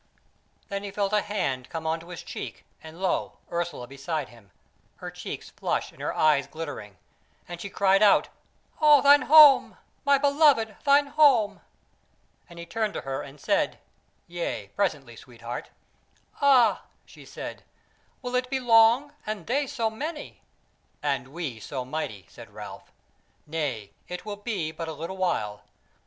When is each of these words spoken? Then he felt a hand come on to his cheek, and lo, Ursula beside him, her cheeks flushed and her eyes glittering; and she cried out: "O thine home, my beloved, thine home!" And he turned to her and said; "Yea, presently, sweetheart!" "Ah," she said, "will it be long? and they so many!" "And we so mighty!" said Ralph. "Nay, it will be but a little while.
Then 0.69 0.81
he 0.81 0.89
felt 0.89 1.13
a 1.13 1.21
hand 1.21 1.69
come 1.69 1.85
on 1.85 1.99
to 1.99 2.09
his 2.09 2.23
cheek, 2.23 2.65
and 2.81 2.99
lo, 2.99 3.37
Ursula 3.51 3.85
beside 3.85 4.29
him, 4.29 4.49
her 4.95 5.11
cheeks 5.11 5.51
flushed 5.51 5.91
and 5.91 6.01
her 6.01 6.11
eyes 6.11 6.47
glittering; 6.47 6.97
and 7.47 7.61
she 7.61 7.69
cried 7.69 8.01
out: 8.01 8.27
"O 8.81 9.03
thine 9.03 9.21
home, 9.21 9.77
my 10.03 10.17
beloved, 10.17 10.75
thine 10.85 11.05
home!" 11.05 11.61
And 12.49 12.57
he 12.57 12.65
turned 12.65 12.95
to 12.95 13.01
her 13.01 13.21
and 13.21 13.39
said; 13.39 13.77
"Yea, 14.27 14.69
presently, 14.75 15.15
sweetheart!" 15.15 15.69
"Ah," 16.41 16.81
she 17.05 17.23
said, 17.23 17.61
"will 18.23 18.33
it 18.33 18.49
be 18.49 18.59
long? 18.59 19.13
and 19.27 19.45
they 19.45 19.67
so 19.67 19.91
many!" 19.91 20.41
"And 21.03 21.27
we 21.27 21.59
so 21.59 21.85
mighty!" 21.85 22.25
said 22.27 22.49
Ralph. 22.55 22.91
"Nay, 23.45 23.91
it 24.07 24.25
will 24.25 24.37
be 24.37 24.71
but 24.71 24.87
a 24.87 24.93
little 24.93 25.17
while. 25.17 25.61